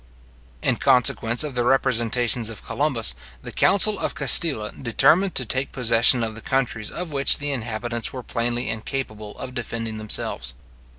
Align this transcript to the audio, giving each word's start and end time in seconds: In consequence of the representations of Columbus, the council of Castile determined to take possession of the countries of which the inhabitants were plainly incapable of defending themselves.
In 0.63 0.77
consequence 0.77 1.43
of 1.43 1.53
the 1.53 1.63
representations 1.63 2.49
of 2.49 2.65
Columbus, 2.65 3.13
the 3.43 3.51
council 3.51 3.99
of 3.99 4.15
Castile 4.15 4.71
determined 4.71 5.35
to 5.35 5.45
take 5.45 5.71
possession 5.71 6.23
of 6.23 6.33
the 6.33 6.41
countries 6.41 6.89
of 6.89 7.11
which 7.11 7.37
the 7.37 7.51
inhabitants 7.51 8.11
were 8.11 8.23
plainly 8.23 8.67
incapable 8.67 9.37
of 9.37 9.53
defending 9.53 9.99
themselves. 9.99 10.55